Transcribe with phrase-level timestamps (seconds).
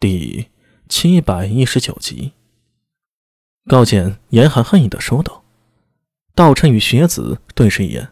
[0.00, 0.46] 第
[0.88, 2.30] 七百一十九集，
[3.66, 5.42] 高健严寒恨意的说道
[6.36, 8.08] ：“道琛与学子对视一眼，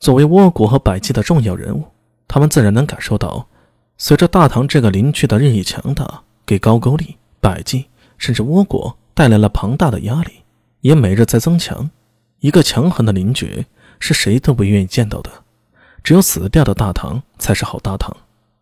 [0.00, 1.84] 作为倭国和百济的重要人物，
[2.26, 3.46] 他们自然能感受到，
[3.98, 7.84] 随着大唐这个邻居的日益强大，给高句丽、百济
[8.16, 10.32] 甚至倭国带来了庞大的压力，
[10.80, 11.90] 也每日在增强。
[12.38, 13.66] 一个强横的邻居，
[14.00, 15.30] 是谁都不愿意见到的。
[16.02, 18.16] 只有死掉的大唐才是好大唐，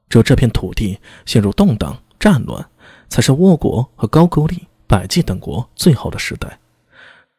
[0.09, 2.68] 只有这片土地陷入动荡。”战乱
[3.09, 6.61] 才是倭国和高句丽、百济等国最好的时代。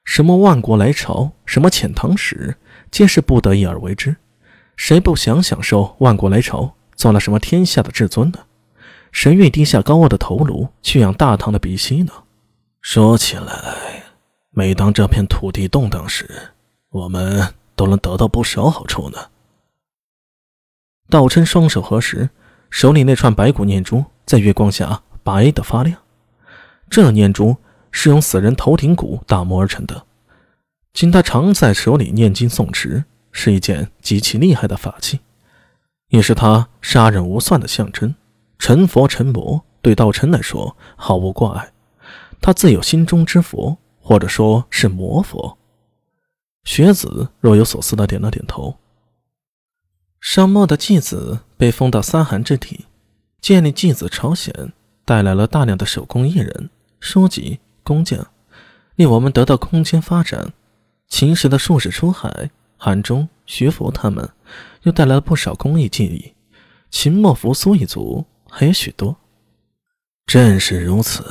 [0.03, 2.57] 什么万国来朝，什么遣唐使，
[2.89, 4.15] 皆是不得已而为之。
[4.75, 8.39] 谁不想享受万国来朝，做了什么天下的至尊呢？
[9.11, 12.11] 谁愿低下高傲的头颅去养大唐的鼻息呢？
[12.81, 14.03] 说起来，
[14.49, 16.27] 每当这片土地动荡时，
[16.89, 19.29] 我们都能得到不少好处呢。
[21.07, 22.31] 道琛双手合十，
[22.71, 24.03] 手里那串白骨念珠。
[24.25, 25.97] 在月光下白的发亮，
[26.89, 27.57] 这念珠
[27.91, 30.05] 是用死人头顶骨打磨而成的。
[30.93, 35.19] 经他常在手里念经诵持，是一件极其厉害的法器，
[36.09, 38.13] 也是他杀人无算的象征。
[38.59, 41.71] 成佛成魔对道琛来说毫无挂碍，
[42.39, 45.57] 他自有心中之佛，或者说是魔佛。
[46.63, 48.77] 学子若有所思的点了点头。
[50.19, 52.85] 商末的继子被封到三寒之体。
[53.41, 54.71] 建立继子朝鲜，
[55.03, 58.27] 带来了大量的手工艺人、书籍、工匠，
[58.95, 60.53] 令我们得到空间发展。
[61.07, 64.29] 秦时的术士出海，韩忠、徐福他们
[64.83, 66.33] 又带来了不少工艺技艺。
[66.91, 69.17] 秦末扶苏一族还有许多。
[70.27, 71.25] 正是如此。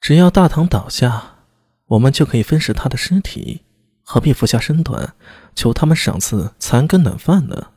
[0.00, 1.38] 只要大唐倒下，
[1.86, 3.62] 我们就可以分食他的尸体，
[4.02, 5.14] 何必俯下身段
[5.54, 7.71] 求他们赏赐残羹冷饭呢？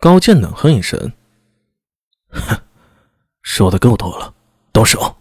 [0.00, 1.12] 高健冷哼一声
[2.32, 2.58] ：“哼，
[3.44, 4.32] 说的够多了，
[4.72, 5.16] 动手。”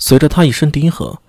[0.00, 1.20] 随着他一声低喝，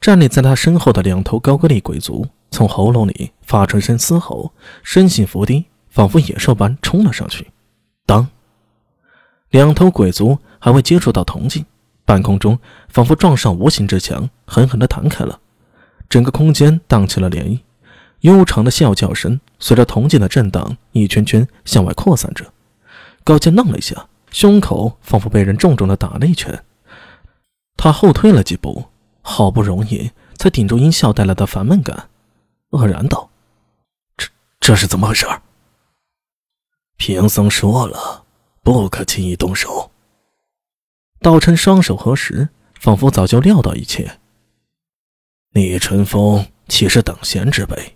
[0.00, 4.52] 站立在他身后的两头高个丽鬼族从喉咙里发出一声嘶吼，
[4.82, 7.50] 身形伏低，仿佛野兽般冲了上去。
[8.04, 8.28] 当，
[9.48, 11.64] 两头鬼族还未接触到铜镜，
[12.04, 12.58] 半空中
[12.90, 15.40] 仿佛撞上无形之墙，狠狠地弹开了，
[16.10, 17.60] 整个空间荡起了涟漪。
[18.24, 22.50] 悠长的啸叫声随着铜镜的震荡，一圈圈向外扩散着。
[23.22, 26.64] 高健愣了一下，胸口仿佛被人重重的打了一拳。
[27.76, 28.86] 他后退了几步，
[29.20, 32.08] 好不容易才顶住音效带来的烦闷感，
[32.70, 33.28] 愕然道
[34.16, 35.26] ：“这这是怎么回事？”
[36.96, 38.24] 贫僧说了，
[38.62, 39.90] 不可轻易动手。
[41.20, 42.48] 道琛双手合十，
[42.80, 44.18] 仿佛早就料到一切。
[45.50, 47.93] 李春风岂是等闲之辈？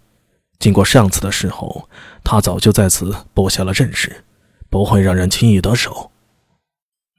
[0.59, 1.89] 经过上次的事后，
[2.25, 4.25] 他早就在此布下了阵势，
[4.69, 6.11] 不会让人轻易得手。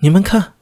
[0.01, 0.53] 你们看，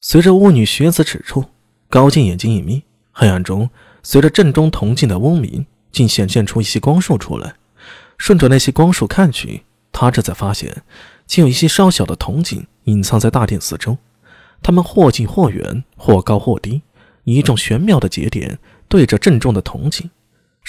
[0.00, 1.44] 随着巫女学子指出，
[1.88, 2.82] 高进眼睛一眯，
[3.12, 3.70] 黑暗中
[4.02, 7.54] 随着阵中铜镜的嗡鸣，竟显现出一些光束出来。
[8.18, 10.82] 顺着那些光束看去，他这才发现，
[11.26, 13.96] 竟有一些稍小的铜镜隐藏在大殿四周。
[14.62, 16.82] 它们或近或远，或高或低，
[17.24, 20.10] 以一种玄妙的节点对着阵中的铜镜。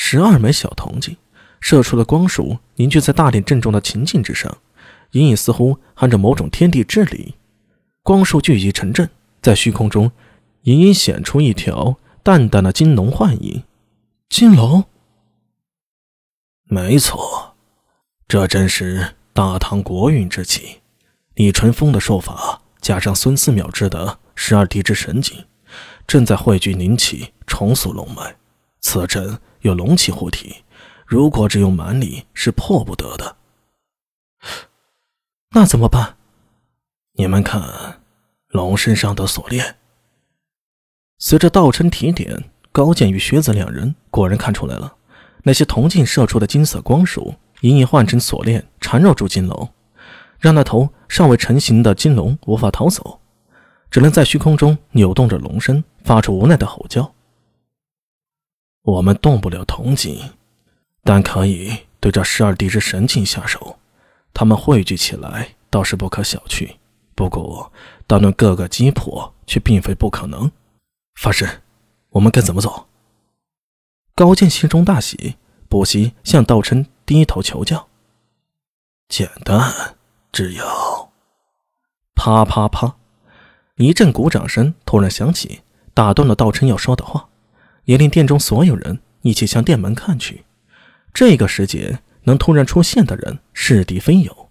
[0.04, 1.16] 十二枚小铜镜
[1.60, 4.58] 射出的光束凝聚在大殿正中的琴镜之上，
[5.12, 7.36] 隐隐似乎含着某种天地之理。
[8.02, 9.08] 光束聚集成阵，
[9.44, 10.12] 在虚空中
[10.64, 13.64] 隐隐显出一条淡淡的金龙幻影。
[14.28, 14.86] 金龙，
[16.64, 17.56] 没错，
[18.28, 20.82] 这正是大唐国运之气。
[21.36, 25.46] 李淳风的术法加上孙思邈制的十二地之神经，
[26.08, 28.36] 正在汇聚灵气，重塑龙脉。
[28.80, 29.40] 此阵。
[29.62, 30.64] 有龙气护体，
[31.06, 33.38] 如果只用蛮力是破不得的。
[35.52, 36.16] 那怎么办？
[37.14, 38.02] 你们看，
[38.48, 39.76] 龙身上的锁链。
[41.20, 44.96] 随着道琛提点，高剑与学子两人果然看出来了，
[45.44, 49.70] 那些铜镜射出的金色光束，隐隐换成锁链缠绕住金龙，
[50.40, 53.20] 让那头尚未成型的金龙无法逃走，
[53.92, 57.14] 只能在虚空中扭动着龙身，发出无奈的吼叫。
[58.84, 60.32] 我们动不了铜镜，
[61.04, 63.78] 但可以对这十二地之神镜下手。
[64.34, 66.78] 他们汇聚起来倒是不可小觑，
[67.14, 67.72] 不过
[68.08, 70.52] 单论各个击破，却并非不可能。
[71.16, 71.62] 法师，
[72.10, 72.88] 我们该怎么走？
[74.16, 75.36] 高健心中大喜，
[75.70, 77.88] 不惜向道琛低头求教。
[79.08, 79.96] 简单，
[80.32, 81.12] 只要……
[82.16, 82.96] 啪啪啪！
[83.76, 85.62] 一阵鼓掌声突然响起，
[85.94, 87.28] 打断了道琛要说的话。
[87.86, 90.46] 也令殿中所有人一起向殿门看去。
[91.14, 94.50] 这个时节能突然出现的人，是敌非友。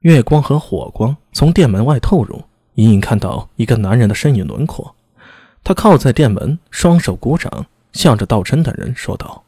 [0.00, 2.44] 月光和火光从店门外透入，
[2.74, 4.94] 隐隐看到一个男人的身影轮廓。
[5.64, 9.44] 他靠在店门，双手鼓掌，向着道真等人说道：“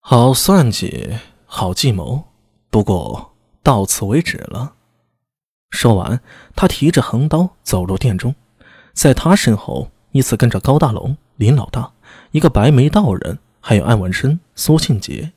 [0.00, 1.08] 好算计，
[1.46, 2.24] 好计谋，
[2.68, 3.32] 不过
[3.62, 4.74] 到此为止了。”
[5.70, 6.20] 说完，
[6.54, 8.34] 他提着横刀走入店中，
[8.92, 11.92] 在他身后依次跟着高大龙、林老大、
[12.32, 15.32] 一个白眉道人，还有安文生、苏庆杰。